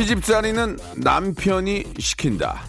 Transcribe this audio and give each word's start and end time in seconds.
시집살이는 0.00 0.78
남편이 0.96 1.84
시킨다 1.98 2.62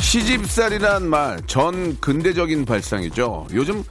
시집살이란 0.00 1.08
말 1.08 1.38
전 1.46 1.98
근대적인 2.00 2.64
발상이죠. 2.64 3.48
요즘 3.52 3.84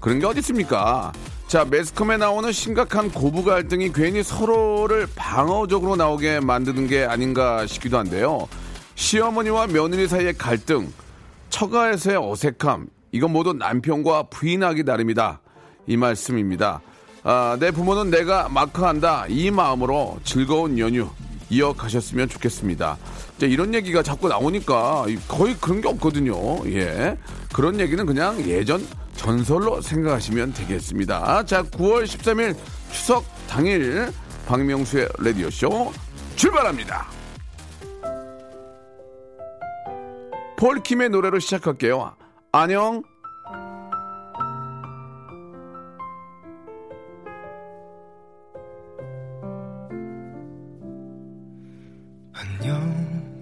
그런 0.00 0.18
게 0.20 0.26
어디 0.26 0.38
있습니까? 0.40 1.12
자, 1.48 1.64
매스컴에 1.64 2.16
나오는 2.16 2.50
심각한 2.52 3.10
고부 3.10 3.44
갈등이 3.44 3.92
괜히 3.92 4.22
서로를 4.22 5.06
방어적으로 5.14 5.96
나오게 5.96 6.40
만드는 6.40 6.86
게 6.86 7.04
아닌가 7.04 7.66
싶기도 7.66 7.98
한데요. 7.98 8.48
시어머니와 9.02 9.66
며느리 9.66 10.06
사이의 10.06 10.34
갈등, 10.34 10.92
처가에서의 11.50 12.16
어색함, 12.16 12.86
이건 13.10 13.32
모두 13.32 13.52
남편과 13.52 14.28
부인하기 14.30 14.84
나름이다. 14.84 15.40
이 15.88 15.96
말씀입니다. 15.96 16.80
아, 17.24 17.56
내 17.58 17.72
부모는 17.72 18.10
내가 18.10 18.48
마크한다. 18.48 19.26
이 19.28 19.50
마음으로 19.50 20.20
즐거운 20.22 20.78
연휴 20.78 21.10
이어가셨으면 21.50 22.28
좋겠습니다. 22.28 22.96
자, 23.38 23.46
이런 23.46 23.74
얘기가 23.74 24.04
자꾸 24.04 24.28
나오니까 24.28 25.06
거의 25.26 25.56
그런 25.60 25.80
게 25.80 25.88
없거든요. 25.88 26.34
예. 26.70 27.18
그런 27.52 27.80
얘기는 27.80 28.06
그냥 28.06 28.40
예전 28.48 28.86
전설로 29.16 29.82
생각하시면 29.82 30.54
되겠습니다. 30.54 31.44
자, 31.44 31.64
9월 31.64 32.04
13일 32.04 32.56
추석 32.92 33.24
당일 33.48 34.12
박명수의 34.46 35.08
라디오쇼 35.18 35.92
출발합니다. 36.36 37.21
폴킴의 40.62 41.10
노래로 41.10 41.40
시작할게요. 41.40 42.14
안녕. 42.52 43.02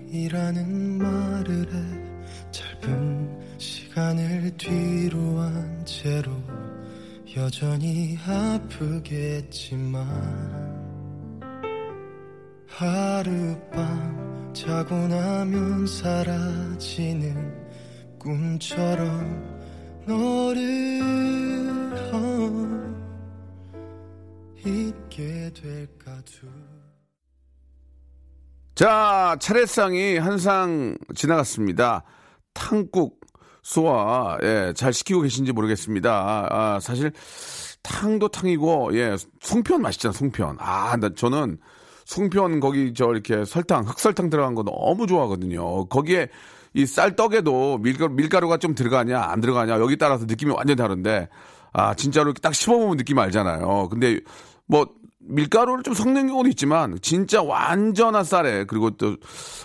안녕이라는 0.08 0.96
말을 0.96 1.70
해 1.70 1.78
짧은 2.52 3.58
시간을 3.58 4.56
뒤로 4.56 5.40
한 5.40 5.84
채로 5.84 6.32
여전히 7.36 8.16
아프겠지만 8.26 10.00
꿈처럼 18.20 20.04
너를 20.06 21.00
어, 22.12 22.20
잊게 24.58 25.50
될까 25.54 26.20
두 26.24 26.46
자, 28.74 29.36
차례상이 29.40 30.18
한 30.18 30.38
상 30.38 30.96
지나갔습니다. 31.14 32.04
탕국 32.54 33.20
소화, 33.62 34.38
예, 34.42 34.72
잘 34.74 34.92
시키고 34.92 35.20
계신지 35.22 35.52
모르겠습니다. 35.52 36.48
아, 36.50 36.80
사실, 36.80 37.12
탕도 37.82 38.28
탕이고, 38.28 38.96
예, 38.96 39.16
송편 39.40 39.82
맛있잖아, 39.82 40.12
송편. 40.12 40.56
아, 40.60 40.96
나, 40.96 41.10
저는 41.14 41.58
송편 42.06 42.60
거기 42.60 42.94
저 42.94 43.10
이렇게 43.10 43.44
설탕, 43.44 43.84
흑설탕 43.86 44.30
들어간 44.30 44.54
거 44.54 44.62
너무 44.62 45.06
좋아하거든요. 45.06 45.86
거기에 45.88 46.28
이 46.74 46.86
쌀떡에도 46.86 47.78
밀가루, 47.78 48.12
밀가루가 48.12 48.56
좀 48.58 48.74
들어가냐, 48.74 49.20
안 49.20 49.40
들어가냐, 49.40 49.78
여기 49.80 49.96
따라서 49.96 50.24
느낌이 50.26 50.52
완전 50.52 50.76
다른데, 50.76 51.28
아, 51.72 51.94
진짜로 51.94 52.32
딱 52.34 52.54
씹어보면 52.54 52.96
느낌 52.96 53.18
알잖아요. 53.18 53.88
근데, 53.90 54.20
뭐, 54.66 54.86
밀가루를 55.22 55.82
좀 55.82 55.94
섞는 55.94 56.28
경우도 56.28 56.48
있지만 56.50 56.98
진짜 57.02 57.42
완전한 57.42 58.24
쌀에 58.24 58.64
그리고 58.64 58.90
또 58.90 59.16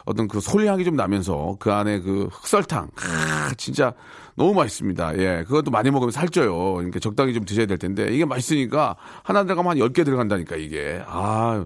어떤 0.05 0.27
그 0.27 0.39
솔향이 0.39 0.83
좀 0.83 0.95
나면서 0.95 1.55
그 1.59 1.71
안에 1.71 2.01
그 2.01 2.27
흑설탕 2.31 2.89
아, 2.97 3.51
진짜 3.57 3.93
너무 4.35 4.53
맛있습니다. 4.53 5.18
예. 5.18 5.44
그것도 5.47 5.72
많이 5.72 5.90
먹으면 5.91 6.12
살쪄요. 6.12 6.73
그러니까 6.73 7.00
적당히 7.00 7.34
좀 7.34 7.46
드셔야 7.46 7.66
될 7.66 7.78
텐데 7.78 8.13
이게 8.13 8.25
맛있으니까 8.25 8.97
하나 9.23 9.44
들어가면 9.44 9.72
한 9.72 9.90
10개 9.90 10.03
들어간다니까 10.03 10.57
이게. 10.57 11.01
아, 11.07 11.66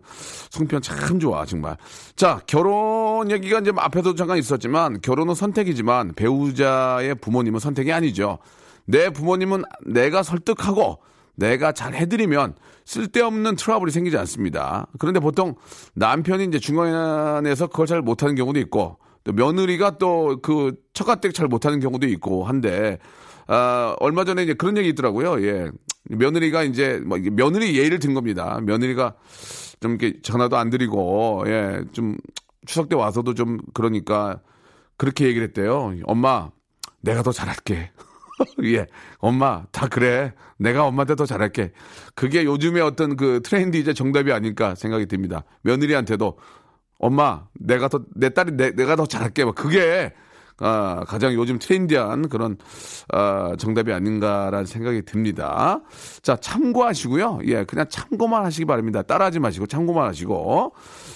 송편 0.52 0.82
참 0.82 1.20
좋아 1.20 1.46
정말. 1.46 1.78
자, 2.16 2.42
결혼 2.46 3.32
얘기가 3.32 3.60
이제 3.60 3.72
앞에도 3.76 4.14
잠깐 4.16 4.38
있었지만 4.38 5.02
결혼은 5.02 5.34
선택이지만 5.34 6.14
배우자의 6.16 7.16
부모님은 7.16 7.60
선택이 7.60 7.92
아니죠. 7.92 8.38
내 8.86 9.10
부모님은 9.10 9.64
내가 9.86 10.22
설득하고 10.24 11.00
내가 11.36 11.72
잘 11.72 11.94
해드리면 11.94 12.56
쓸데없는 12.86 13.56
트러블이 13.56 13.92
생기지 13.92 14.18
않습니다. 14.18 14.88
그런데 15.00 15.20
보통 15.20 15.56
남편이 15.96 16.46
이제 16.46 16.60
중간에서 16.60 17.68
그걸 17.68 17.88
잘 17.88 18.02
못하는 18.02 18.36
경우도 18.36 18.60
있고 18.62 18.98
또 19.24 19.34
며느리가 19.34 19.98
또 19.98 20.40
그 20.42 20.76
처가댁 20.94 21.34
잘 21.34 21.48
못하는 21.48 21.80
경우도 21.80 22.08
있고 22.08 22.44
한데 22.46 22.98
아, 23.48 23.96
얼마 24.00 24.26
전에 24.26 24.44
이제 24.44 24.54
그런 24.54 24.78
얘기 24.78 24.90
있더라고요. 24.90 25.42
예. 25.46 25.72
며느리가 26.10 26.64
이제 26.64 27.02
뭐 27.06 27.18
며느리 27.32 27.78
예의를 27.78 28.00
든 28.00 28.14
겁니다. 28.14 28.60
며느리가 28.64 29.16
좀 29.80 29.92
이렇게 30.00 30.22
전화도 30.22 30.58
안 30.58 30.70
드리고 30.70 31.44
예, 31.48 31.84
좀 31.92 32.16
추석 32.66 32.90
때 32.90 32.96
와서도 32.96 33.34
좀 33.34 33.60
그러니까 33.74 34.40
그렇게 34.98 35.26
얘기를 35.26 35.48
했대요. 35.48 35.94
엄마, 36.04 36.50
내가 37.02 37.24
더 37.24 37.32
잘할게. 37.32 37.92
예, 38.66 38.86
엄마 39.20 39.66
다 39.72 39.88
그래. 39.88 40.34
내가 40.58 40.86
엄마한테 40.86 41.16
더 41.16 41.26
잘할게. 41.26 41.72
그게 42.16 42.44
요즘에 42.44 42.82
어떤 42.82 43.16
그 43.16 43.42
트렌드이자 43.44 43.94
정답이 43.94 44.32
아닐까 44.32 44.76
생각이 44.76 45.06
듭니다. 45.06 45.44
며느리한테도 45.62 46.38
엄마 47.00 47.46
내가 47.54 47.88
더 47.88 48.02
내 48.16 48.30
딸이 48.30 48.52
내, 48.58 48.72
내가 48.72 48.96
더 48.96 49.06
잘할게. 49.06 49.46
막 49.46 49.56
그게 49.56 50.14
아, 50.62 51.06
가장 51.08 51.34
요즘 51.34 51.58
trendy한 51.58 52.28
그런 52.28 52.58
아, 53.14 53.56
정답이 53.58 53.94
아닌가라는 53.94 54.66
생각이 54.66 55.04
듭니다. 55.04 55.80
자 56.22 56.36
참고하시고요. 56.36 57.40
예, 57.46 57.64
그냥 57.64 57.86
참고만 57.90 58.44
하시기 58.46 58.66
바랍니다. 58.66 59.02
따라하지 59.02 59.40
마시고 59.40 59.68
참고만 59.68 60.08
하시고. 60.10 60.74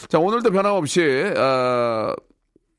자 0.07 0.19
오늘도 0.19 0.49
변함없이 0.51 1.33
아, 1.35 2.15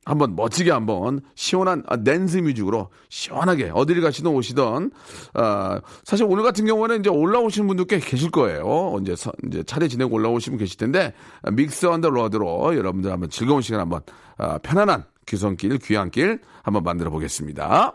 한번 0.04 0.36
멋지게 0.36 0.70
한번 0.70 1.20
시원한 1.34 1.82
아, 1.86 1.96
댄스 1.96 2.38
뮤직으로 2.38 2.88
시원하게 3.08 3.70
어디를 3.74 4.02
가시든 4.02 4.30
오시든 4.30 4.90
아, 5.34 5.80
사실 6.04 6.26
오늘 6.28 6.42
같은 6.42 6.66
경우는 6.66 7.00
이제 7.00 7.10
올라오시는 7.10 7.66
분들 7.68 7.86
꽤 7.86 7.98
계실 7.98 8.30
거예요. 8.30 8.92
언제 8.94 9.16
서- 9.16 9.32
이제 9.46 9.62
차례 9.62 9.88
지내고 9.88 10.14
올라오시면 10.14 10.58
계실 10.58 10.76
텐데 10.76 11.14
아, 11.42 11.50
믹스 11.50 11.86
언더 11.86 12.10
로드로 12.10 12.76
여러분들 12.76 13.10
한번 13.10 13.30
즐거운 13.30 13.62
시간 13.62 13.80
한번 13.80 14.00
아, 14.36 14.58
편안한 14.58 15.04
귀성길 15.26 15.78
귀향길 15.78 16.40
한번 16.62 16.82
만들어 16.82 17.10
보겠습니다. 17.10 17.94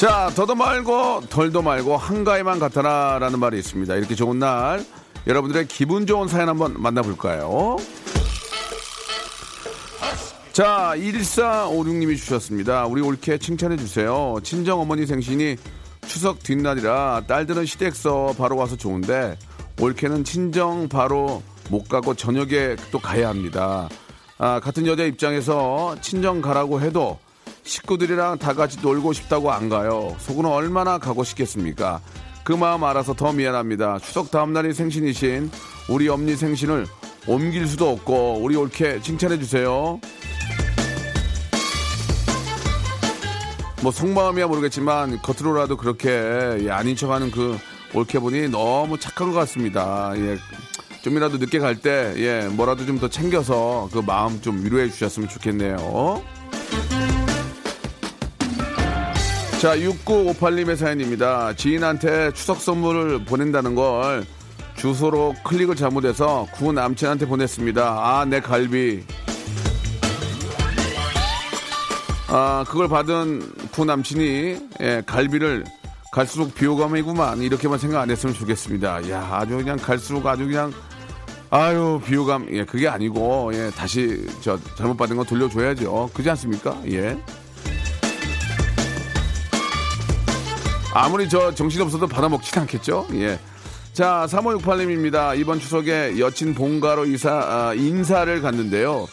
자, 0.00 0.32
더도 0.34 0.54
말고 0.54 1.24
덜도 1.28 1.60
말고 1.60 1.98
한가위만 1.98 2.58
같아라라는 2.58 3.38
말이 3.38 3.58
있습니다. 3.58 3.96
이렇게 3.96 4.14
좋은 4.14 4.38
날 4.38 4.82
여러분들의 5.26 5.68
기분 5.68 6.06
좋은 6.06 6.26
사연 6.26 6.48
한번 6.48 6.74
만나볼까요? 6.80 7.76
자, 10.52 10.94
1456님이 10.96 12.16
주셨습니다. 12.16 12.86
우리 12.86 13.02
올케 13.02 13.36
칭찬해주세요. 13.36 14.38
친정 14.42 14.80
어머니 14.80 15.04
생신이 15.04 15.56
추석 16.06 16.42
뒷날이라 16.42 17.24
딸들은 17.26 17.66
시댁서 17.66 18.36
바로 18.38 18.56
와서 18.56 18.78
좋은데 18.78 19.36
올케는 19.82 20.24
친정 20.24 20.88
바로 20.88 21.42
못 21.68 21.90
가고 21.90 22.14
저녁에 22.14 22.74
또 22.90 22.98
가야 22.98 23.28
합니다. 23.28 23.90
아, 24.38 24.60
같은 24.60 24.86
여자 24.86 25.04
입장에서 25.04 25.94
친정 26.00 26.40
가라고 26.40 26.80
해도 26.80 27.18
식구들이랑 27.64 28.38
다 28.38 28.54
같이 28.54 28.78
놀고 28.80 29.12
싶다고 29.12 29.52
안 29.52 29.68
가요. 29.68 30.16
속으로 30.18 30.50
얼마나 30.52 30.98
가고 30.98 31.24
싶겠습니까? 31.24 32.00
그 32.44 32.52
마음 32.52 32.84
알아서 32.84 33.14
더 33.14 33.32
미안합니다. 33.32 33.98
추석 34.00 34.30
다음날이 34.30 34.72
생신이신 34.72 35.50
우리 35.88 36.08
엄니 36.08 36.36
생신을 36.36 36.86
옮길 37.26 37.66
수도 37.66 37.90
없고 37.90 38.38
우리 38.42 38.56
올케 38.56 39.00
칭찬해 39.02 39.38
주세요. 39.38 40.00
뭐 43.82 43.90
속마음이야 43.92 44.46
모르겠지만 44.46 45.20
겉으로라도 45.22 45.76
그렇게 45.76 46.10
예, 46.10 46.70
아닌 46.70 46.96
척하는 46.96 47.30
그 47.30 47.58
올케 47.94 48.18
분이 48.18 48.48
너무 48.48 48.98
착한 48.98 49.28
것 49.32 49.38
같습니다. 49.40 50.12
예. 50.16 50.36
좀이라도 51.02 51.38
늦게 51.38 51.58
갈 51.60 51.76
때, 51.76 52.12
예, 52.16 52.46
뭐라도 52.48 52.84
좀 52.84 52.98
더 53.00 53.08
챙겨서 53.08 53.88
그 53.90 54.00
마음 54.00 54.38
좀 54.42 54.62
위로해 54.62 54.90
주셨으면 54.90 55.30
좋겠네요. 55.30 56.22
자, 59.60 59.76
6958님의 59.76 60.74
사연입니다. 60.74 61.52
지인한테 61.52 62.32
추석 62.32 62.62
선물을 62.62 63.26
보낸다는 63.26 63.74
걸 63.74 64.24
주소로 64.74 65.34
클릭을 65.44 65.76
잘못해서 65.76 66.46
구 66.54 66.72
남친한테 66.72 67.26
보냈습니다. 67.26 67.82
아, 67.84 68.24
내 68.24 68.40
갈비. 68.40 69.04
아, 72.28 72.64
그걸 72.68 72.88
받은 72.88 73.52
구 73.70 73.84
남친이 73.84 74.56
예, 74.80 75.02
갈비를 75.04 75.64
갈수록 76.10 76.54
비호감이구만 76.54 77.42
이렇게만 77.42 77.78
생각 77.78 78.00
안 78.00 78.10
했으면 78.10 78.34
좋겠습니다. 78.34 79.10
야, 79.10 79.28
아주 79.30 79.58
그냥 79.58 79.76
갈수록 79.76 80.26
아주 80.26 80.46
그냥 80.46 80.72
아유 81.50 82.00
비호감 82.06 82.46
예 82.52 82.64
그게 82.64 82.88
아니고 82.88 83.50
예 83.52 83.70
다시 83.76 84.26
저 84.40 84.58
잘못 84.76 84.96
받은 84.96 85.18
거 85.18 85.24
돌려줘야죠. 85.24 86.12
그지 86.14 86.30
않습니까? 86.30 86.80
예. 86.86 87.18
아무리 90.92 91.28
저 91.28 91.54
정신없어도 91.54 92.06
받아먹진 92.06 92.60
않겠죠? 92.62 93.06
예. 93.14 93.38
자, 93.92 94.26
3568님입니다. 94.28 95.38
이번 95.38 95.60
추석에 95.60 96.18
여친 96.18 96.54
본가로 96.54 97.06
이사, 97.06 97.32
아, 97.32 97.74
인사를 97.74 98.40
갔는데요. 98.40 99.06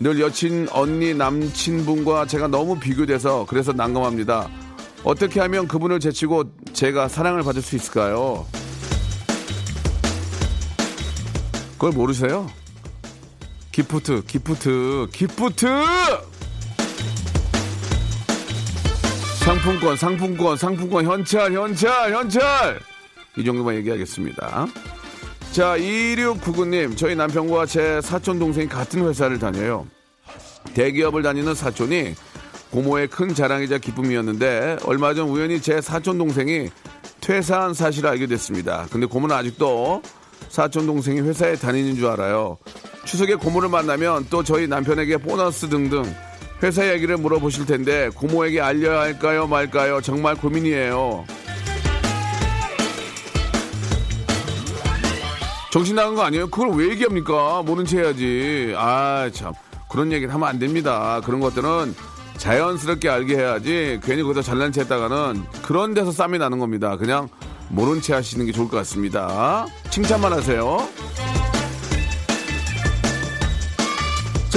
늘 0.00 0.20
여친, 0.20 0.68
언니, 0.72 1.14
남친분과 1.14 2.26
제가 2.26 2.48
너무 2.48 2.78
비교돼서 2.78 3.46
그래서 3.48 3.72
난감합니다. 3.72 4.48
어떻게 5.04 5.40
하면 5.40 5.68
그분을 5.68 6.00
제치고 6.00 6.44
제가 6.72 7.08
사랑을 7.08 7.42
받을 7.42 7.62
수 7.62 7.76
있을까요? 7.76 8.46
그걸 11.72 11.92
모르세요? 11.92 12.46
gift, 13.72 14.24
gift, 14.26 15.08
gift! 15.12 15.66
상품권, 19.46 19.96
상품권, 19.96 20.56
상품권, 20.56 21.04
현찰, 21.04 21.52
현찰, 21.52 22.12
현찰! 22.12 22.80
이 23.38 23.44
정도만 23.44 23.76
얘기하겠습니다. 23.76 24.66
자, 25.52 25.78
2699님, 25.78 26.96
저희 26.96 27.14
남편과 27.14 27.66
제 27.66 28.00
사촌 28.00 28.40
동생이 28.40 28.68
같은 28.68 29.06
회사를 29.06 29.38
다녀요. 29.38 29.86
대기업을 30.74 31.22
다니는 31.22 31.54
사촌이 31.54 32.16
고모의 32.72 33.06
큰 33.06 33.32
자랑이자 33.32 33.78
기쁨이었는데 33.78 34.78
얼마 34.84 35.14
전 35.14 35.28
우연히 35.28 35.62
제 35.62 35.80
사촌 35.80 36.18
동생이 36.18 36.68
퇴사한 37.20 37.72
사실을 37.72 38.10
알게 38.10 38.26
됐습니다. 38.26 38.88
근데 38.90 39.06
고모는 39.06 39.36
아직도 39.36 40.02
사촌 40.48 40.86
동생이 40.86 41.20
회사에 41.20 41.54
다니는 41.54 41.94
줄 41.94 42.06
알아요. 42.06 42.58
추석에 43.04 43.36
고모를 43.36 43.68
만나면 43.68 44.26
또 44.28 44.42
저희 44.42 44.66
남편에게 44.66 45.18
보너스 45.18 45.68
등등 45.68 46.02
회사 46.62 46.88
얘기를 46.92 47.16
물어보실 47.16 47.66
텐데 47.66 48.08
고모에게 48.14 48.60
알려야 48.60 49.00
할까요 49.00 49.46
말까요 49.46 50.00
정말 50.00 50.34
고민이에요. 50.34 51.24
정신 55.70 55.94
나간 55.94 56.14
거 56.14 56.22
아니에요? 56.22 56.48
그걸 56.48 56.70
왜 56.70 56.88
얘기합니까? 56.88 57.62
모른 57.62 57.84
체 57.84 57.98
해야지. 57.98 58.72
아, 58.78 59.28
참. 59.34 59.52
그런 59.90 60.10
얘기는 60.10 60.32
하면 60.32 60.48
안 60.48 60.58
됩니다. 60.58 61.20
그런 61.22 61.40
것들은 61.40 61.94
자연스럽게 62.38 63.08
알게 63.08 63.36
해야지 63.36 64.00
괜히 64.02 64.22
거기서 64.22 64.42
잘난 64.42 64.72
체 64.72 64.80
했다가는 64.82 65.44
그런 65.62 65.94
데서 65.94 66.12
쌈이 66.12 66.38
나는 66.38 66.58
겁니다. 66.58 66.96
그냥 66.96 67.28
모른 67.68 68.00
체 68.00 68.14
하시는 68.14 68.44
게 68.46 68.52
좋을 68.52 68.68
것 68.68 68.76
같습니다. 68.78 69.66
칭찬만 69.90 70.32
하세요. 70.32 70.78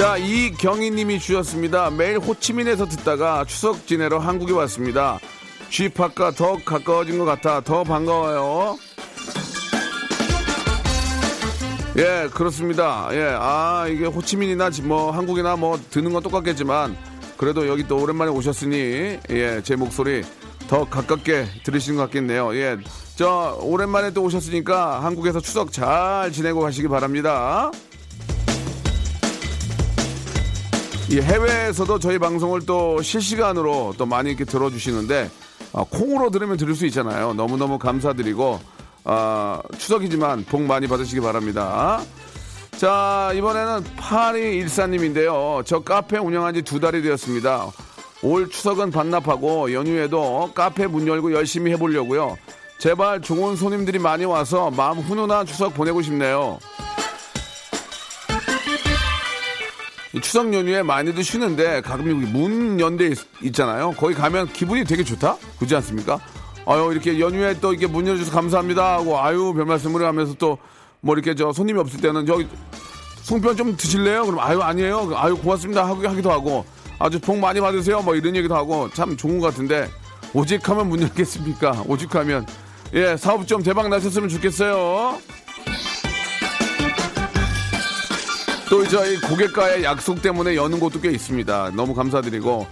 자, 0.00 0.16
이경희 0.16 0.92
님이 0.92 1.18
주셨습니다. 1.18 1.90
매일 1.90 2.18
호치민에서 2.18 2.86
듣다가 2.86 3.44
추석 3.44 3.86
지내러 3.86 4.18
한국에 4.18 4.50
왔습니다. 4.54 5.18
쥐팍과 5.68 6.30
더 6.30 6.56
가까워진 6.64 7.18
것 7.18 7.26
같아 7.26 7.60
더 7.60 7.84
반가워요. 7.84 8.78
예, 11.98 12.30
그렇습니다. 12.32 13.10
예, 13.12 13.36
아, 13.38 13.86
이게 13.90 14.06
호치민이나 14.06 14.70
뭐 14.84 15.10
한국이나 15.10 15.56
뭐 15.56 15.78
드는 15.90 16.14
건 16.14 16.22
똑같겠지만 16.22 16.96
그래도 17.36 17.68
여기 17.68 17.86
또 17.86 17.98
오랜만에 17.98 18.30
오셨으니 18.30 19.18
예, 19.28 19.60
제 19.62 19.76
목소리 19.76 20.22
더 20.66 20.88
가깝게 20.88 21.44
들으시는 21.62 21.98
것 21.98 22.04
같겠네요. 22.04 22.56
예, 22.56 22.78
저 23.16 23.58
오랜만에 23.60 24.14
또 24.14 24.22
오셨으니까 24.22 25.04
한국에서 25.04 25.40
추석 25.40 25.70
잘 25.70 26.32
지내고 26.32 26.60
가시기 26.60 26.88
바랍니다. 26.88 27.70
이 31.10 31.20
해외에서도 31.20 31.98
저희 31.98 32.18
방송을 32.18 32.64
또 32.66 33.02
실시간으로 33.02 33.94
또 33.98 34.06
많이 34.06 34.30
이렇게 34.30 34.44
들어주시는데 34.44 35.28
아, 35.72 35.84
콩으로 35.90 36.30
들으면 36.30 36.56
들을 36.56 36.74
수 36.76 36.86
있잖아요. 36.86 37.34
너무너무 37.34 37.78
감사드리고 37.78 38.60
아, 39.04 39.60
추석이지만 39.76 40.44
복 40.44 40.62
많이 40.62 40.86
받으시기 40.86 41.20
바랍니다. 41.20 42.00
자, 42.76 43.32
이번에는 43.34 43.84
8214님인데요. 43.96 45.64
저 45.66 45.80
카페 45.80 46.16
운영한 46.18 46.54
지 46.54 46.62
두 46.62 46.78
달이 46.78 47.02
되었습니다. 47.02 47.66
올 48.22 48.48
추석은 48.48 48.90
반납하고 48.92 49.72
연휴에도 49.72 50.50
카페 50.54 50.86
문 50.86 51.08
열고 51.08 51.32
열심히 51.32 51.72
해보려고요. 51.72 52.36
제발 52.78 53.20
좋은 53.20 53.56
손님들이 53.56 53.98
많이 53.98 54.24
와서 54.24 54.70
마음 54.70 54.98
훈훈한 55.00 55.44
추석 55.46 55.74
보내고 55.74 56.02
싶네요. 56.02 56.58
추석 60.20 60.52
연휴에 60.52 60.82
많이들 60.82 61.22
쉬는데 61.22 61.80
가끔 61.82 62.10
여기 62.10 62.32
문 62.32 62.80
연대 62.80 63.12
있, 63.42 63.54
잖아요 63.54 63.92
거기 63.96 64.14
가면 64.14 64.52
기분이 64.52 64.84
되게 64.84 65.04
좋다? 65.04 65.36
그렇지 65.58 65.76
않습니까? 65.76 66.18
아유, 66.66 66.90
이렇게 66.92 67.18
연휴에 67.20 67.58
또 67.60 67.72
이렇게 67.72 67.86
문 67.86 68.06
열어줘서 68.06 68.32
감사합니다 68.32 68.94
하고 68.94 69.20
아유, 69.20 69.52
별 69.54 69.64
말씀을 69.66 70.04
하면서 70.04 70.34
또 70.34 70.58
뭐 71.00 71.14
이렇게 71.14 71.34
저 71.34 71.52
손님이 71.52 71.80
없을 71.80 72.00
때는 72.00 72.26
저기 72.26 72.46
송편 73.22 73.56
좀 73.56 73.76
드실래요? 73.76 74.24
그럼 74.26 74.38
아유, 74.40 74.60
아니에요. 74.60 75.12
아유, 75.14 75.36
고맙습니다 75.36 75.86
하고 75.86 76.06
하기도 76.06 76.30
하고 76.30 76.64
아주 76.98 77.18
복 77.20 77.38
많이 77.38 77.60
받으세요. 77.60 78.02
뭐 78.02 78.14
이런 78.14 78.36
얘기도 78.36 78.54
하고 78.54 78.88
참 78.90 79.16
좋은 79.16 79.38
것 79.38 79.48
같은데 79.48 79.88
오직 80.34 80.68
하면 80.68 80.88
문 80.88 81.02
열겠습니까? 81.02 81.84
오직 81.86 82.14
하면 82.14 82.46
예, 82.92 83.16
사업 83.16 83.46
좀 83.46 83.62
대박 83.62 83.88
나셨으면 83.88 84.28
좋겠어요. 84.28 85.18
또 88.70 88.86
저희 88.86 89.20
고객과의 89.20 89.82
약속 89.84 90.22
때문에 90.22 90.54
여는 90.54 90.78
곳도 90.78 91.00
꽤 91.00 91.10
있습니다. 91.10 91.72
너무 91.74 91.92
감사드리고 91.94 92.66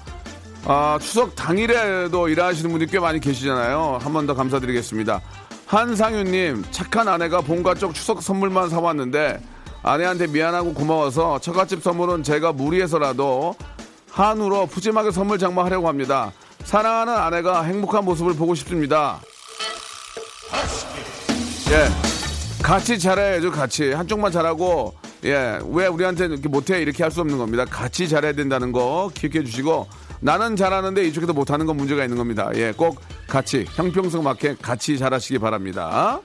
아, 0.65 0.99
추석 1.01 1.35
당일에도 1.35 2.29
일하시는 2.29 2.71
분들이 2.71 2.89
꽤 2.91 2.99
많이 3.01 3.19
계시잖아요. 3.21 3.99
한 4.01 4.13
번 4.13 4.27
더 4.27 4.35
감사드리겠습니다. 4.35 5.21
한상윤님, 5.67 6.65
착한 6.71 7.09
아내가 7.09 7.41
본가 7.41 7.75
쪽 7.75 7.95
추석 7.95 8.23
선물만 8.23 8.71
사왔는데 8.71 9.41
아내한테 9.83 10.27
미안하고 10.29 10.73
고마워서 10.75 11.41
처갓집 11.41 11.83
선물은 11.83 12.23
제가 12.23 12.53
무리해서라도 12.53 13.55
한우로 14.11 14.67
푸짐하게 14.67 15.11
선물 15.11 15.39
장만하려고 15.39 15.89
합니다. 15.89 16.33
사랑하는 16.65 17.13
아내가 17.15 17.63
행복한 17.63 18.05
모습을 18.05 18.35
보고 18.35 18.55
싶습니다. 18.55 19.21
예. 21.71 21.89
같이 22.63 22.99
잘해야죠, 22.99 23.51
같이. 23.51 23.93
한쪽만 23.93 24.33
잘하고 24.33 24.95
예, 25.25 25.59
왜 25.67 25.87
우리한테 25.87 26.27
이렇게 26.27 26.49
못해? 26.49 26.81
이렇게 26.81 27.03
할 27.03 27.11
수 27.11 27.21
없는 27.21 27.39
겁니다. 27.39 27.65
같이 27.65 28.09
잘해야 28.09 28.33
된다는 28.33 28.71
거 28.73 29.11
기억해 29.15 29.45
주시고, 29.45 29.89
나는 30.21 30.57
잘하는데 30.57 31.05
이쪽에도 31.07 31.33
못하는 31.33 31.67
건 31.67 31.77
문제가 31.77 32.05
있는 32.05 32.17
겁니다. 32.17 32.51
예, 32.55 32.73
꼭 32.73 33.01
같이, 33.27 33.67
형평성 33.75 34.23
맞게 34.23 34.57
같이 34.61 34.99
잘하시기 34.99 35.39
바랍니다. 35.39 36.21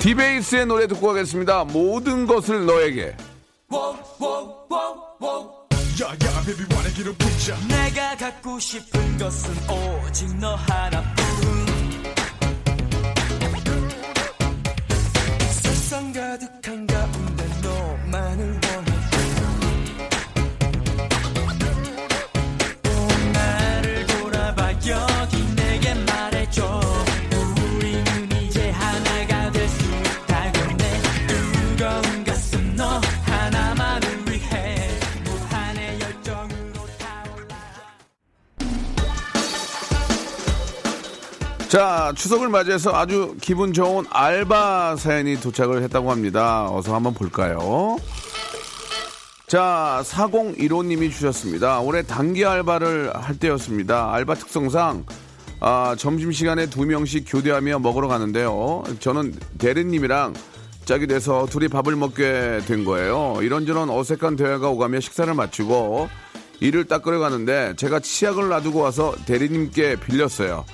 디베이스의 0.00 0.66
노래 0.66 0.86
듣고 0.86 1.08
가겠습니다. 1.08 1.64
모든 1.64 2.26
것을 2.26 2.64
너에게. 2.66 3.16
내가 7.68 8.16
갖고 8.16 8.58
싶은 8.58 9.18
것은 9.18 9.52
오직 9.68 10.36
너 10.38 10.54
하나 10.54 11.02
뿐 15.88 15.98
세상 15.98 16.12
가득한 16.12 16.86
가운데 16.86 17.44
너만을 17.62 18.60
원해 18.62 18.97
자, 41.68 42.14
추석을 42.16 42.48
맞이해서 42.48 42.94
아주 42.94 43.36
기분 43.42 43.74
좋은 43.74 44.06
알바 44.08 44.96
사연이 44.96 45.38
도착을 45.38 45.82
했다고 45.82 46.10
합니다. 46.10 46.66
어서 46.70 46.94
한번 46.94 47.12
볼까요? 47.12 47.98
자, 49.46 50.00
4015님이 50.04 51.10
주셨습니다. 51.10 51.80
올해 51.80 52.02
단기 52.02 52.46
알바를 52.46 53.12
할 53.14 53.38
때였습니다. 53.38 54.14
알바 54.14 54.36
특성상 54.36 55.04
아, 55.60 55.94
점심시간에 55.98 56.70
두 56.70 56.86
명씩 56.86 57.24
교대하며 57.28 57.80
먹으러 57.80 58.08
가는데요. 58.08 58.84
저는 59.00 59.34
대리님이랑 59.58 60.32
짝이 60.86 61.06
돼서 61.06 61.44
둘이 61.50 61.68
밥을 61.68 61.96
먹게 61.96 62.60
된 62.66 62.86
거예요. 62.86 63.36
이런저런 63.42 63.90
어색한 63.90 64.36
대화가 64.36 64.70
오가며 64.70 65.00
식사를 65.00 65.32
마치고 65.34 66.08
이를 66.60 66.86
딱 66.86 67.02
끓여가는데 67.02 67.74
제가 67.76 68.00
치약을 68.00 68.48
놔두고 68.48 68.80
와서 68.80 69.14
대리님께 69.26 69.96
빌렸어요. 69.96 70.64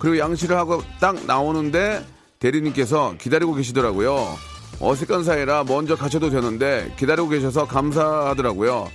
그리고 0.00 0.18
양치를 0.18 0.56
하고 0.56 0.82
딱 0.98 1.24
나오는데 1.26 2.04
대리님께서 2.40 3.14
기다리고 3.18 3.54
계시더라고요. 3.54 4.36
어색한 4.80 5.24
사이라 5.24 5.64
먼저 5.64 5.94
가셔도 5.94 6.30
되는데 6.30 6.92
기다리고 6.98 7.28
계셔서 7.28 7.66
감사하더라고요. 7.66 8.88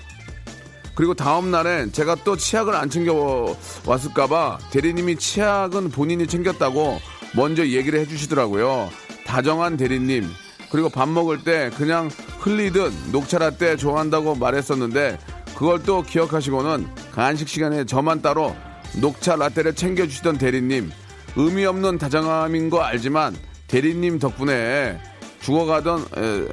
그리고 0.95 1.13
다음 1.13 1.51
날엔 1.51 1.91
제가 1.91 2.15
또 2.23 2.35
치약을 2.35 2.73
안 2.75 2.89
챙겨 2.89 3.55
왔을까봐 3.85 4.57
대리님이 4.71 5.17
치약은 5.17 5.91
본인이 5.91 6.25
챙겼다고 6.25 6.99
먼저 7.35 7.67
얘기를 7.67 7.99
해주시더라고요. 7.99 8.89
다정한 9.27 9.77
대리님. 9.77 10.27
그리고 10.71 10.89
밥 10.89 11.07
먹을 11.07 11.43
때 11.43 11.69
그냥 11.77 12.09
흘리듯 12.39 13.11
녹차라떼 13.11 13.77
좋아한다고 13.77 14.35
말했었는데 14.35 15.19
그걸 15.55 15.83
또 15.83 16.01
기억하시고는 16.01 16.87
간식 17.11 17.47
시간에 17.47 17.85
저만 17.85 18.21
따로 18.21 18.55
녹차 18.99 19.35
라떼를 19.35 19.75
챙겨주시던 19.75 20.37
대리님. 20.37 20.91
의미 21.35 21.65
없는 21.65 21.97
다정함인 21.97 22.69
거 22.69 22.81
알지만 22.81 23.35
대리님 23.67 24.19
덕분에 24.19 24.99
죽어가던 25.41 25.99
에, 26.17 26.47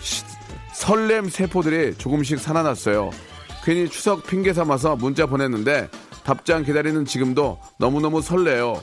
시- 0.00 0.24
설렘 0.74 1.28
세포들이 1.28 1.94
조금씩 1.98 2.38
살아났어요. 2.38 3.10
괜히 3.64 3.88
추석 3.90 4.26
핑계 4.26 4.54
삼아서 4.54 4.96
문자 4.96 5.26
보냈는데 5.26 5.88
답장 6.24 6.62
기다리는 6.64 7.04
지금도 7.04 7.58
너무너무 7.78 8.22
설레요. 8.22 8.80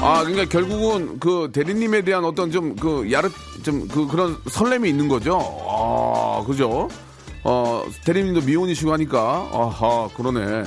아, 0.00 0.22
그러니까 0.24 0.44
결국은 0.48 1.18
그 1.18 1.50
대리님에 1.52 2.02
대한 2.02 2.24
어떤 2.24 2.50
좀 2.50 2.76
그 2.76 3.10
야릇 3.12 3.32
좀 3.64 3.88
그 3.88 4.06
그런 4.06 4.36
설렘이 4.48 4.88
있는 4.88 5.08
거죠. 5.08 5.38
아, 5.68 6.42
그죠? 6.46 6.88
어, 7.44 7.84
대리님도 8.04 8.42
미혼이시고 8.42 8.92
하니까 8.92 9.48
아하, 9.52 10.08
그러네. 10.16 10.64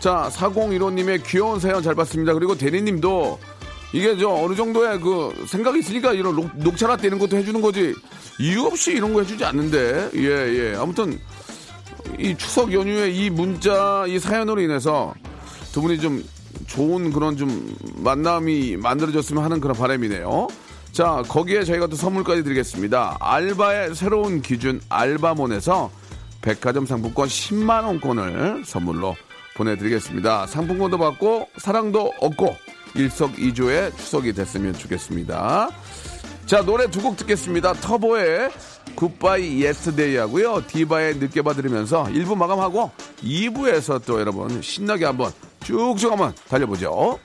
자, 0.00 0.28
4015님의 0.32 1.22
귀여운 1.26 1.60
사연 1.60 1.82
잘 1.82 1.94
봤습니다. 1.94 2.32
그리고 2.34 2.56
대리님도 2.56 3.38
이게 3.92 4.16
저 4.16 4.28
어느 4.30 4.54
정도의 4.54 4.98
그 5.00 5.44
생각이 5.46 5.80
있으니까 5.80 6.12
이런 6.12 6.34
녹, 6.34 6.50
녹차라떼 6.56 7.06
이런 7.08 7.18
것도 7.18 7.36
해주는 7.36 7.60
거지 7.60 7.94
이유 8.40 8.62
없이 8.64 8.92
이런 8.92 9.12
거 9.12 9.20
해주지 9.20 9.44
않는데 9.44 10.10
예 10.14 10.72
예 10.72 10.76
아무튼 10.76 11.20
이 12.18 12.34
추석 12.36 12.72
연휴에 12.72 13.10
이 13.10 13.28
문자 13.28 14.04
이 14.08 14.18
사연으로 14.18 14.62
인해서 14.62 15.12
두 15.72 15.82
분이 15.82 16.00
좀 16.00 16.24
좋은 16.66 17.12
그런 17.12 17.36
좀 17.36 17.76
만남이 17.96 18.78
만들어졌으면 18.78 19.44
하는 19.44 19.60
그런 19.60 19.76
바람이네요. 19.76 20.48
자 20.92 21.22
거기에 21.28 21.64
저희가 21.64 21.86
또 21.86 21.96
선물까지 21.96 22.44
드리겠습니다. 22.44 23.18
알바의 23.20 23.94
새로운 23.94 24.40
기준 24.40 24.80
알바몬에서 24.88 25.90
백화점 26.42 26.84
상품권 26.86 27.28
10만 27.28 27.84
원권을 27.84 28.64
선물로 28.64 29.16
보내드리겠습니다. 29.56 30.46
상품권도 30.46 30.98
받고 30.98 31.48
사랑도 31.58 32.12
얻고 32.20 32.56
일석이조의 32.94 33.92
추석이 33.96 34.32
됐으면 34.32 34.74
좋겠습니다. 34.74 35.70
자 36.46 36.62
노래 36.62 36.86
두 36.90 37.00
곡 37.00 37.16
듣겠습니다. 37.16 37.72
터보의 37.74 38.50
Goodbye 38.96 39.62
Yesterday 39.62 40.16
하고요. 40.16 40.66
디바의 40.66 41.16
늦게 41.16 41.42
봐드리면서 41.42 42.04
1부 42.04 42.36
마감하고 42.36 42.90
2부에서 43.22 44.04
또 44.04 44.20
여러분 44.20 44.60
신나게 44.60 45.04
한번 45.06 45.32
쭉쭉 45.64 46.10
한번 46.10 46.34
달려보죠. 46.48 47.18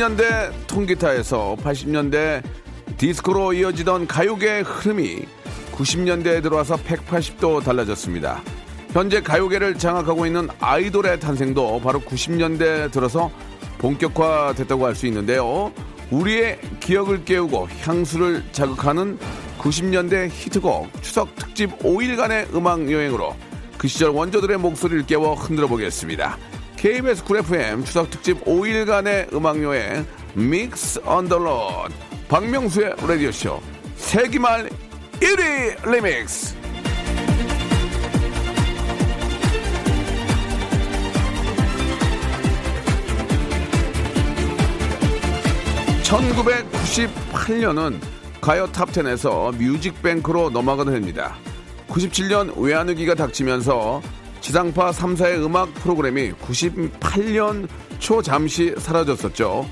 70년대 0.00 0.66
통기타에서 0.66 1.56
80년대 1.62 2.42
디스코로 2.96 3.52
이어지던 3.52 4.06
가요계의 4.06 4.62
흐름이 4.62 5.26
90년대에 5.72 6.42
들어와서 6.42 6.76
180도 6.76 7.62
달라졌습니다. 7.62 8.42
현재 8.92 9.20
가요계를 9.20 9.78
장악하고 9.78 10.26
있는 10.26 10.48
아이돌의 10.58 11.20
탄생도 11.20 11.80
바로 11.82 12.00
90년대 12.00 12.90
들어서 12.90 13.30
본격화됐다고 13.78 14.86
할 14.86 14.94
수 14.94 15.06
있는데요. 15.06 15.72
우리의 16.10 16.58
기억을 16.80 17.24
깨우고 17.24 17.68
향수를 17.82 18.42
자극하는 18.52 19.18
90년대 19.58 20.30
히트곡 20.32 21.02
추석 21.02 21.34
특집 21.36 21.78
5일간의 21.78 22.54
음악 22.54 22.90
여행으로 22.90 23.36
그 23.76 23.86
시절 23.86 24.10
원조들의 24.10 24.56
목소리를 24.58 25.06
깨워 25.06 25.34
흔들어 25.34 25.68
보겠습니다. 25.68 26.38
KBS 26.80 27.22
Cool 27.24 27.36
FM 27.40 27.84
추석 27.84 28.08
특집 28.08 28.42
5일간의 28.46 29.34
음악 29.34 29.62
여행 29.62 30.06
mix 30.32 30.98
on 31.04 31.24
the 31.24 31.53
road 31.53 31.92
박명수의 32.26 32.94
라디오 33.06 33.30
쇼. 33.30 33.60
세기말 33.96 34.70
1위 35.20 35.92
리믹스. 35.92 36.56
1998년은 46.04 48.00
가요 48.40 48.66
탑10에서 48.68 49.54
뮤직뱅크로 49.54 50.48
넘어가는 50.48 50.94
해입니다. 50.94 51.36
97년 51.88 52.56
외환위기가 52.56 53.14
닥치면서 53.16 54.00
지상파 54.40 54.90
3사의 54.92 55.44
음악 55.44 55.72
프로그램이 55.74 56.32
98년 56.32 57.68
초 57.98 58.22
잠시 58.22 58.74
사라졌었죠. 58.78 59.68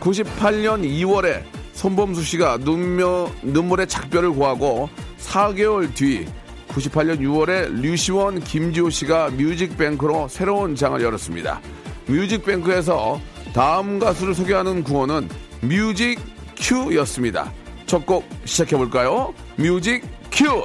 98년 0.00 0.82
2월에 0.82 1.42
손범수 1.72 2.22
씨가 2.24 2.58
눈며, 2.58 3.30
눈물의 3.42 3.86
작별을 3.86 4.30
고하고 4.32 4.88
4개월 5.18 5.94
뒤 5.94 6.26
98년 6.68 7.20
6월에 7.20 7.80
류시원, 7.80 8.40
김지호 8.40 8.90
씨가 8.90 9.30
뮤직뱅크로 9.30 10.28
새로운 10.28 10.74
장을 10.74 11.00
열었습니다. 11.00 11.60
뮤직뱅크에서 12.06 13.20
다음 13.54 13.98
가수를 13.98 14.34
소개하는 14.34 14.82
구호는 14.82 15.28
뮤직 15.62 16.18
큐였습니다. 16.56 17.52
첫 17.86 18.04
곡 18.04 18.28
시작해볼까요? 18.44 19.32
Music 19.56 20.02
cue! 20.30 20.62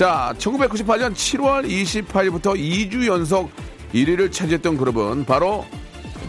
자, 0.00 0.32
1998년 0.38 1.12
7월 1.12 1.68
28일부터 1.68 2.56
2주 2.56 3.06
연속 3.06 3.50
1위를 3.92 4.32
차지했던 4.32 4.78
그룹은 4.78 5.26
바로 5.26 5.66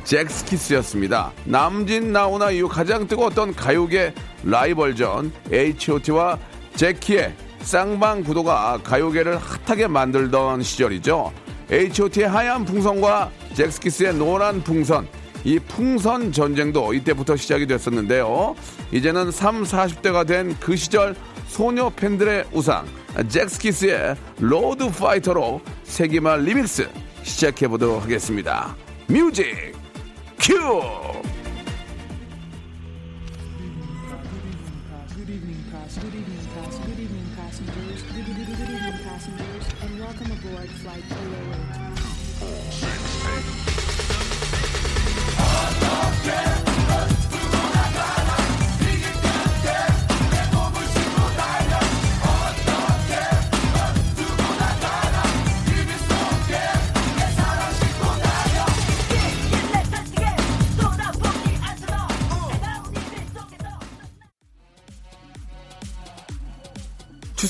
젝스키스였습니다. 0.04 1.32
남진 1.46 2.12
나훈아 2.12 2.52
이후 2.52 2.68
가장 2.68 3.08
뜨거웠던 3.08 3.56
가요계 3.56 4.14
라이벌전 4.44 5.32
H.O.T와 5.50 6.38
젝키의 6.76 7.34
쌍방 7.62 8.26
구도가 8.26 8.82
가요계를 8.84 9.38
hot하게 9.38 9.88
만들던 9.88 10.64
시절이죠. 10.64 11.32
H.O.T의 11.72 12.28
하얀 12.28 12.66
풍선과 12.66 13.32
젝스키스의 13.54 14.16
노란 14.16 14.62
풍선, 14.62 15.08
이 15.44 15.58
풍선 15.60 16.32
전쟁도 16.32 16.94
이때부터 16.94 17.36
시작이 17.36 17.66
됐었는데요. 17.68 18.56
이제는 18.92 19.32
3, 19.32 19.64
40대가 19.64 20.26
된 20.28 20.56
그 20.60 20.76
시절 20.76 21.16
소녀 21.48 21.90
팬들의 21.90 22.46
우상 22.54 22.86
잭스키스의 23.28 24.16
로드 24.40 24.90
파이터로 24.92 25.62
세기말 25.84 26.44
리믹스 26.44 26.90
시작해 27.24 27.68
보도록 27.68 28.04
하겠습니다. 28.04 28.76
뮤직 29.08 29.74
큐! 30.40 30.54
Good 35.16 35.30
evening, 35.30 35.64
pass. 35.72 36.00
Good 36.00 36.16
evening, 36.16 36.48
pass. 36.56 36.80
Good 36.80 37.00
evening, 37.00 37.28
passengers. 37.36 38.04
Good 38.04 38.28
evening, 38.28 38.46
good 38.46 38.70
evening, 38.70 38.98
passengers, 39.04 39.66
and 39.84 40.00
welcome 40.00 40.32
aboard 40.32 40.70
flight 40.82 41.04
008. 41.10 41.41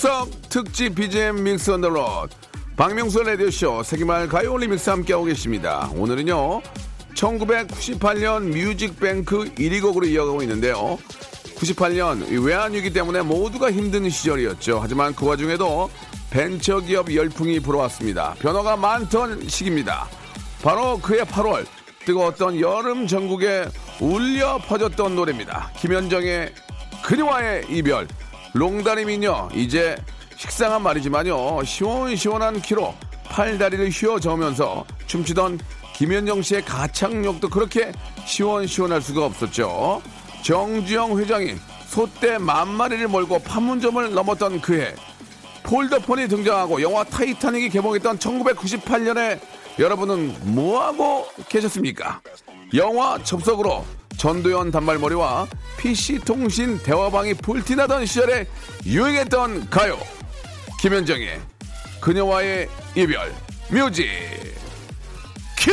추석 0.01 0.31
특집 0.49 0.95
BGM 0.95 1.43
mix 1.43 1.69
on 1.69 1.77
the 1.77 1.89
road 1.89 2.35
박명수 2.75 3.21
라디오쇼 3.21 3.83
세기말 3.83 4.29
가요 4.29 4.51
올리 4.51 4.67
믹스 4.67 4.89
함께하고 4.89 5.25
계십니다. 5.25 5.91
오늘은요 5.93 6.63
1998년 7.13 8.45
뮤직뱅크 8.51 9.53
1위 9.53 9.79
곡으로 9.79 10.07
이어가고 10.07 10.41
있는데요. 10.41 10.97
98년 11.55 12.43
외환위기 12.43 12.91
때문에 12.93 13.21
모두가 13.21 13.71
힘든 13.71 14.09
시절이었죠. 14.09 14.79
하지만 14.81 15.13
그 15.13 15.27
와중에도 15.27 15.91
벤처기업 16.31 17.13
열풍이 17.13 17.59
불어왔습니다. 17.59 18.33
변화가 18.39 18.77
많던 18.77 19.47
시기입니다. 19.49 20.07
바로 20.63 20.97
그해 20.97 21.21
8월 21.25 21.67
뜨거웠던 22.07 22.59
여름 22.59 23.05
전국에 23.05 23.67
울려 23.99 24.57
퍼졌던 24.57 25.15
노래입니다. 25.15 25.69
김현정의 25.77 26.55
그녀와의 27.03 27.65
이별 27.69 28.07
롱다리 28.53 29.05
미녀 29.05 29.49
이제 29.53 29.95
식상한 30.35 30.81
말이지만요 30.83 31.63
시원시원한 31.63 32.61
키로 32.61 32.93
팔다리를 33.25 33.89
휘어 33.89 34.19
저으면서 34.19 34.85
춤추던 35.07 35.59
김현정 35.95 36.41
씨의 36.41 36.65
가창력도 36.65 37.49
그렇게 37.49 37.91
시원시원할 38.25 39.01
수가 39.01 39.25
없었죠 39.25 40.01
정주영 40.43 41.17
회장이 41.19 41.55
소떼 41.85 42.37
만 42.37 42.67
마리를 42.69 43.07
몰고 43.07 43.39
판문점을 43.39 44.13
넘었던 44.13 44.61
그해 44.61 44.95
폴더폰이 45.63 46.27
등장하고 46.27 46.81
영화 46.81 47.03
타이타닉이 47.03 47.69
개봉했던 47.69 48.17
1998년에 48.17 49.39
여러분은 49.79 50.53
뭐하고 50.53 51.27
계셨습니까? 51.47 52.21
영화 52.73 53.17
접속으로 53.23 53.85
전도연 54.21 54.69
단발머리와 54.69 55.47
PC통신 55.77 56.77
대화방이 56.83 57.33
불티나던 57.33 58.05
시절에 58.05 58.45
유행했던 58.85 59.71
가요. 59.71 59.97
김현정의 60.79 61.41
그녀와의 61.99 62.69
이별 62.95 63.33
뮤직 63.71 64.07
큐 65.57 65.71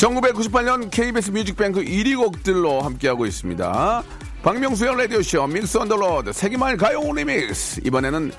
(1998년) 0.00 0.90
KBS 0.90 1.30
뮤직뱅크 1.30 1.82
1위 1.82 2.16
곡들로 2.16 2.80
함께하고 2.80 3.26
있습니다 3.26 4.02
박명수의 4.42 4.96
라디오쇼 4.96 5.46
mix 5.46 5.76
on 5.76 5.88
the 5.88 6.07
road 6.07 6.32
세기말 6.32 6.78
가요 6.78 7.00
리믹스 7.12 7.82
이번에는 7.84 8.32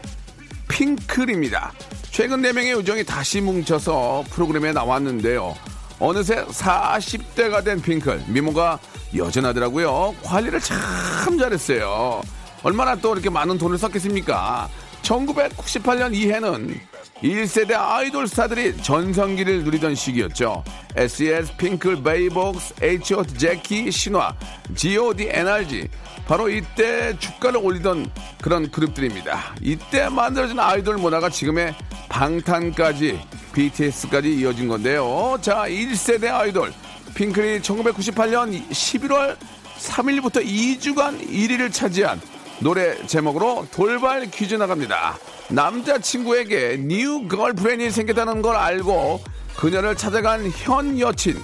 핑클입니다. 0.72 1.74
최근 2.10 2.42
4명의 2.42 2.78
우정이 2.78 3.04
다시 3.04 3.42
뭉쳐서 3.42 4.24
프로그램에 4.30 4.72
나왔는데요. 4.72 5.54
어느새 6.00 6.44
40대가 6.46 7.64
된 7.64 7.82
핑클. 7.82 8.24
미모가 8.28 8.80
여전하더라고요. 9.16 10.16
관리를 10.24 10.60
참 10.60 11.38
잘했어요. 11.38 12.22
얼마나 12.64 12.96
또 12.96 13.14
이렇게 13.14 13.30
많은 13.30 13.58
돈을 13.58 13.78
썼겠습니까? 13.78 14.70
1998년 15.04 16.14
이해는 16.14 16.80
1세대 17.24 17.74
아이돌 17.78 18.28
스타들이 18.28 18.78
전성기를 18.78 19.64
누리던 19.64 19.94
시기였죠. 19.96 20.64
SES, 20.96 21.56
핑클, 21.58 22.02
베이복스, 22.02 22.74
H.O.T, 22.82 23.38
제키, 23.38 23.92
신화, 23.92 24.36
G.O.D, 24.76 25.30
NRG. 25.32 25.88
바로 26.28 26.50
이때 26.50 27.16
주가를 27.20 27.60
올리던 27.64 28.10
그런 28.42 28.72
그룹들입니다. 28.72 29.56
이때 29.62 30.10
만들어진 30.10 30.60
아이돌 30.60 30.98
문화가 30.98 31.30
지금의 31.30 31.76
방탄까지 32.10 33.20
BTS까지 33.54 34.34
이어진 34.40 34.68
건데요. 34.68 35.38
자, 35.42 35.66
1세대 35.68 36.32
아이돌. 36.32 36.74
핑클이 37.14 37.60
1998년 37.62 38.68
11월 38.70 39.38
3일부터 39.78 40.46
2주간 40.46 41.28
1위를 41.28 41.72
차지한 41.72 42.22
노래 42.62 42.96
제목으로 43.08 43.66
돌발 43.72 44.30
퀴즈 44.30 44.54
나갑니다. 44.54 45.18
남자친구에게 45.50 46.78
new 46.78 47.28
girlfriend이 47.28 47.90
생겼다는 47.90 48.44
걸 48.44 48.56
알고 48.56 49.20
그녀를 49.58 49.96
찾아간 49.96 50.50
현 50.52 51.00
여친 51.00 51.42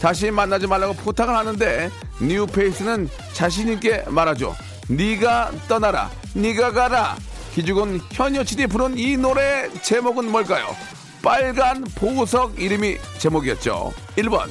다시 0.00 0.30
만나지 0.30 0.66
말라고 0.66 0.92
부탁을 0.92 1.34
하는데 1.34 1.90
new 2.20 2.46
face는 2.46 3.08
자신 3.32 3.72
있게 3.72 4.04
말하죠. 4.08 4.54
네가 4.88 5.52
떠나라, 5.68 6.10
네가 6.34 6.72
가라. 6.72 7.16
기죽은 7.54 8.00
현 8.12 8.36
여친이 8.36 8.66
부른 8.66 8.98
이 8.98 9.16
노래 9.16 9.68
제목은 9.82 10.30
뭘까요? 10.30 10.76
빨간 11.22 11.82
보석 11.94 12.60
이름이 12.60 12.98
제목이었죠. 13.18 13.92
1번 14.16 14.48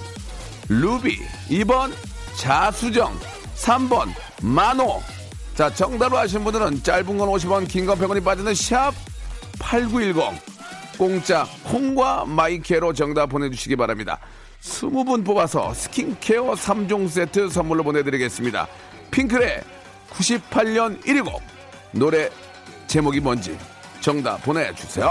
루비, 0.67 1.19
2번 1.49 1.93
자수정, 2.35 3.17
3번 3.55 4.09
만호. 4.41 5.01
자, 5.57 5.73
정답을 5.73 6.15
아시는 6.19 6.43
분들은 6.43 6.83
짧은 6.83 7.17
건 7.17 7.29
50원, 7.29 7.67
긴 7.67 7.87
건 7.87 7.97
100원이 7.97 8.23
빠지는 8.23 8.53
샵 8.53 8.93
8910. 9.57 10.39
공짜 10.99 11.47
콩과 11.63 12.25
마이케로 12.25 12.93
정답 12.93 13.25
보내주시기 13.27 13.75
바랍니다. 13.75 14.19
20분 14.61 15.25
뽑아서 15.25 15.73
스킨케어 15.73 16.53
3종 16.53 17.09
세트 17.09 17.49
선물로 17.49 17.83
보내드리겠습니다. 17.83 18.67
핑클의 19.11 19.61
98년 20.11 21.01
1위곡 21.03 21.39
노래 21.91 22.29
제목이 22.87 23.19
뭔지 23.19 23.57
정답 23.99 24.43
보내주세요. 24.43 25.09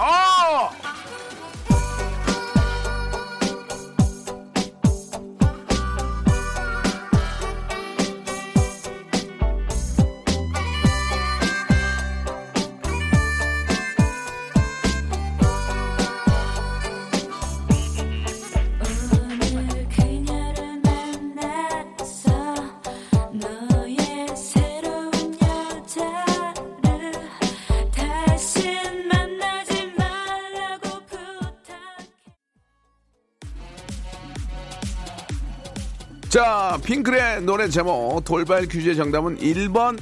자, 36.77 36.83
핑클의 36.83 37.43
노래 37.43 37.71
제목 37.71 38.23
돌발 38.23 38.67
퀴즈의 38.67 38.97
정답은 38.97 39.39
1번 39.39 39.99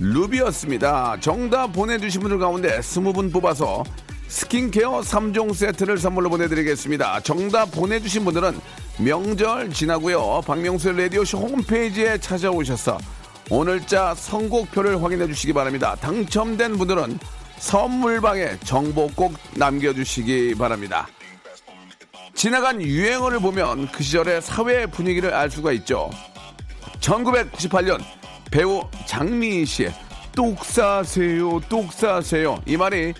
루비였습니다. 0.00 1.18
정답 1.20 1.72
보내주신 1.72 2.20
분들 2.22 2.40
가운데 2.40 2.80
20분 2.80 3.32
뽑아서 3.32 3.84
스킨케어 4.26 5.00
3종 5.00 5.54
세트를 5.54 5.98
선물로 5.98 6.28
보내드리겠습니다. 6.30 7.20
정답 7.20 7.70
보내주신 7.70 8.24
분들은 8.24 8.58
명절 8.98 9.70
지나고요. 9.72 10.42
박명수 10.44 10.90
라디오쇼 10.90 11.38
홈페이지에 11.38 12.18
찾아오셔서 12.18 12.98
오늘자 13.48 14.14
선곡표를 14.16 15.00
확인해 15.00 15.28
주시기 15.28 15.52
바랍니다. 15.52 15.94
당첨된 16.00 16.78
분들은 16.78 17.16
선물방에 17.58 18.58
정보 18.64 19.06
꼭 19.14 19.34
남겨주시기 19.54 20.56
바랍니다. 20.56 21.06
지나간 22.38 22.80
유행어를 22.80 23.40
보면 23.40 23.88
그 23.90 24.04
시절의 24.04 24.42
사회 24.42 24.86
분위기를 24.86 25.34
알 25.34 25.50
수가 25.50 25.72
있죠. 25.72 26.08
1998년 27.00 28.00
배우 28.52 28.80
장미희 29.06 29.66
씨의 29.66 29.92
똑 30.36 30.64
싸세요, 30.64 31.58
똑 31.68 31.92
싸세요. 31.92 32.62
이 32.64 32.76
말이 32.76 33.12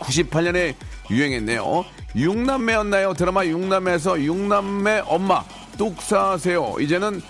98년에 0.00 0.74
유행했네요. 1.10 1.84
육남매였나요? 2.16 3.12
드라마 3.12 3.44
육남매에서 3.44 4.22
육남매 4.22 5.02
엄마 5.04 5.44
똑 5.76 6.00
싸세요. 6.00 6.76
이제는 6.80 7.20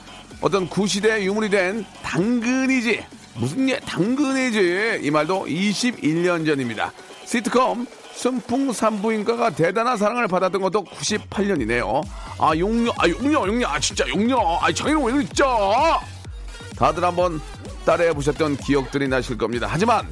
어떤 0.41 0.69
구시대 0.69 1.25
유물이 1.25 1.51
된 1.51 1.85
당근이지. 2.05 3.05
무슨 3.35 3.69
예, 3.69 3.81
당근이지. 3.81 5.01
이 5.03 5.11
말도 5.11 5.47
21년 5.47 6.47
전입니다. 6.47 6.93
시트콤 7.25 7.85
순풍 8.21 8.71
산부인과가 8.75 9.49
대단한 9.49 9.97
사랑을 9.97 10.29
받았던 10.29 10.61
것도 10.61 10.85
98년이네요. 10.85 12.05
아, 12.39 12.55
용녀, 12.55 12.93
아, 12.99 13.09
용녀, 13.09 13.47
용녀, 13.47 13.67
아, 13.67 13.81
진짜 13.81 14.07
용녀. 14.11 14.37
아, 14.61 14.71
장인은 14.71 15.03
왜 15.03 15.13
그랬죠? 15.13 15.47
다들 16.77 17.03
한번 17.03 17.41
따라해 17.87 18.13
보셨던 18.13 18.59
기억들이 18.59 19.09
나실 19.09 19.39
겁니다. 19.39 19.67
하지만 19.71 20.07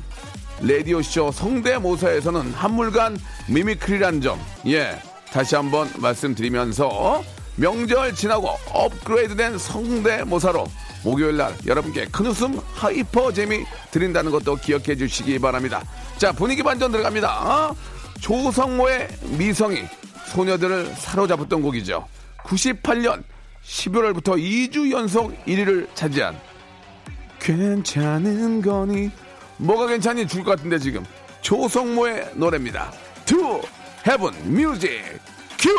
라디오쇼 0.62 1.32
성대모사에서는 1.32 2.54
한물간 2.54 3.18
mimicry란 3.46 4.22
점, 4.22 4.40
예, 4.66 4.98
다시 5.30 5.54
한번 5.54 5.90
말씀드리면서 5.98 7.22
명절 7.56 8.14
지나고 8.14 8.48
업그레이드된 8.72 9.58
성대모사로 9.58 10.66
목요일 11.04 11.36
날 11.36 11.54
여러분께 11.66 12.06
큰 12.06 12.26
웃음 12.26 12.58
hyper 12.72 13.32
재미 13.34 13.64
드린다는 13.90 14.30
것도 14.30 14.56
기억해 14.56 14.96
주시기 14.96 15.38
바랍니다. 15.38 15.82
자, 16.16 16.32
분위기 16.32 16.62
반전 16.62 16.90
들어갑니다. 16.90 17.68
어? 17.68 17.97
조성모의 18.20 19.08
미성이 19.38 19.84
소녀들을 20.26 20.86
사로잡았던 20.96 21.62
곡이죠. 21.62 22.06
98년 22.44 23.22
11월부터 23.64 24.38
2주 24.38 24.90
연속 24.90 25.32
1위를 25.44 25.86
차지한 25.94 26.38
괜찮은 27.38 28.62
거니 28.62 29.10
뭐가 29.58 29.86
괜찮니 29.86 30.26
줄것 30.26 30.56
같은데 30.56 30.78
지금 30.78 31.04
조성모의 31.42 32.32
노래입니다. 32.34 32.92
To 33.26 33.62
Heaven 34.06 34.34
Music 34.46 35.02
큐 35.58 35.70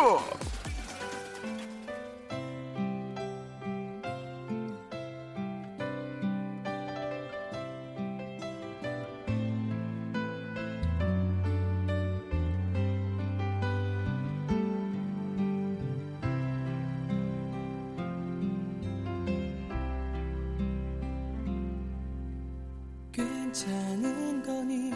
괜찮은 23.20 24.44
거니 24.44 24.94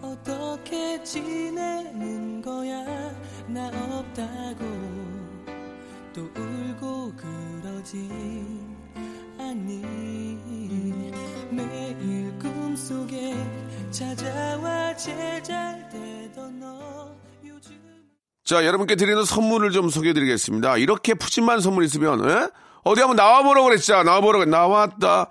어떻게 0.00 1.02
지내는 1.02 2.40
거야 2.40 2.84
나 3.48 3.66
없다고 3.66 4.64
또 6.14 6.30
울고 6.36 7.12
그러지 7.16 8.08
않니 9.38 9.82
매일 11.50 12.38
꿈속에 12.38 13.34
찾아와 13.90 14.94
제일 14.96 15.42
잘 15.42 15.88
되던 15.88 16.60
너 16.60 17.10
요즘 17.44 17.74
자, 18.44 18.64
여러분께 18.64 18.94
드리는 18.94 19.24
선물을 19.24 19.72
좀 19.72 19.88
소개해 19.90 20.14
드리겠습니다. 20.14 20.76
이렇게 20.76 21.14
푸짐한 21.14 21.60
선물 21.60 21.82
있으면, 21.84 22.30
에? 22.30 22.48
어디 22.84 23.00
한번 23.00 23.16
나와보라고 23.16 23.66
그랬죠? 23.66 24.04
나와보라고, 24.04 24.44
나왔다. 24.44 25.30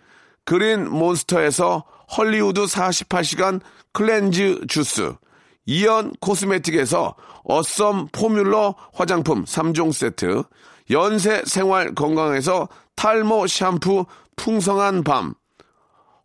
그린 0.51 0.89
몬스터에서 0.89 1.85
헐리우드 2.17 2.65
48시간 2.65 3.61
클렌즈 3.93 4.59
주스 4.67 5.13
이연 5.65 6.11
코스메틱에서 6.19 7.15
어썸 7.45 8.09
포뮬러 8.11 8.75
화장품 8.93 9.45
3종 9.45 9.93
세트 9.93 10.43
연세 10.89 11.41
생활 11.45 11.95
건강에서 11.95 12.67
탈모 12.97 13.47
샴푸 13.47 14.05
풍성한 14.35 15.05
밤 15.05 15.35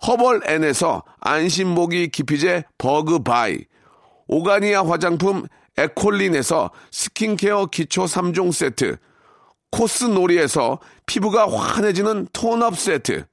허벌 0.04 0.40
앤에서 0.44 1.04
안심모기 1.20 2.08
기피제 2.08 2.64
버그바이 2.78 3.58
오가니아 4.26 4.84
화장품 4.88 5.46
에콜린에서 5.78 6.72
스킨케어 6.90 7.66
기초 7.66 8.06
3종 8.06 8.50
세트 8.50 8.96
코스놀이에서 9.70 10.80
피부가 11.06 11.48
환해지는 11.48 12.26
톤업 12.32 12.76
세트 12.76 13.26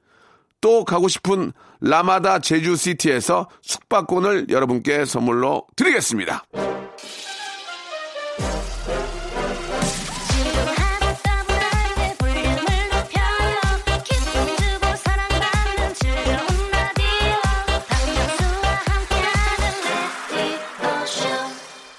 또 0.64 0.86
가고 0.86 1.10
싶은 1.10 1.52
라마다 1.82 2.40
제주시티에서 2.40 3.50
숙박권을 3.62 4.46
여러분께 4.50 5.04
선물로 5.04 5.68
드리겠습니다. 5.76 6.46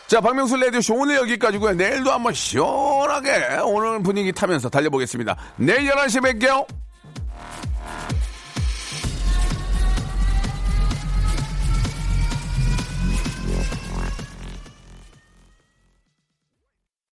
자, 0.07 0.21
박명수 0.23 0.57
레디오쇼 0.57 0.95
오늘 0.95 1.17
여기까지고요. 1.17 1.75
내일도 1.75 2.13
한번 2.13 2.33
시원하게 2.33 3.59
오늘 3.65 4.03
분위기 4.03 4.33
타면서 4.33 4.71
달려보겠습니다. 4.71 5.37
내일 5.57 5.91
11시에 5.91 6.39
뵐게요. 6.39 6.67